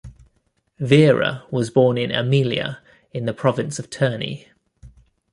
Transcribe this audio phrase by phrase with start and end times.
[0.79, 2.79] Vera was born in Amelia
[3.13, 4.47] in the province of Terni.